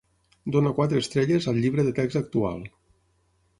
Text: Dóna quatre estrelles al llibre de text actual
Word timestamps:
Dóna 0.55 0.71
quatre 0.79 1.01
estrelles 1.05 1.47
al 1.53 1.61
llibre 1.65 1.87
de 1.89 1.93
text 2.01 2.21
actual 2.23 2.67